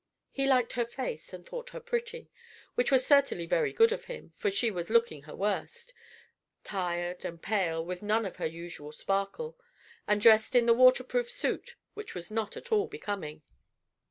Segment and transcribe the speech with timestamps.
[0.31, 2.31] He liked her face, and thought her pretty,
[2.73, 5.93] which was certainly very good of him, for she was looking her worst
[6.63, 9.59] tired and pale, with none of her usual sparkle,
[10.07, 13.43] and dressed in the water proof suit which was not at all becoming.